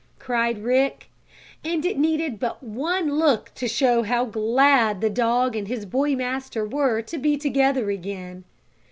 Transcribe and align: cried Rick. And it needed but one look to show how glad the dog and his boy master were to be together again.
cried 0.17 0.63
Rick. 0.63 1.11
And 1.63 1.85
it 1.85 1.95
needed 1.95 2.39
but 2.39 2.63
one 2.63 3.19
look 3.19 3.51
to 3.53 3.67
show 3.67 4.01
how 4.01 4.25
glad 4.25 4.99
the 4.99 5.11
dog 5.11 5.55
and 5.55 5.67
his 5.67 5.85
boy 5.85 6.15
master 6.15 6.67
were 6.67 7.03
to 7.03 7.19
be 7.19 7.37
together 7.37 7.91
again. 7.91 8.43